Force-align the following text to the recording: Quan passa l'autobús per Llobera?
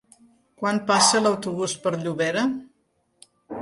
Quan 0.61 0.79
passa 0.93 1.23
l'autobús 1.25 1.79
per 1.87 1.95
Llobera? 2.01 2.51